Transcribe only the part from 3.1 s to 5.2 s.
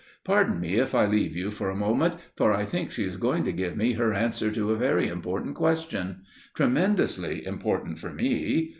going to give me her answer to a very